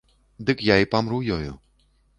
Дык 0.47 0.63
я 0.73 0.79
і 0.85 0.89
памру 0.97 1.23
ёю. 1.39 1.53